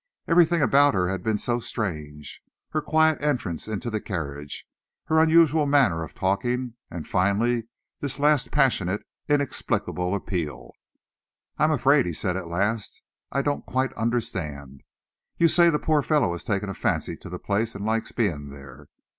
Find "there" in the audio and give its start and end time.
18.49-18.87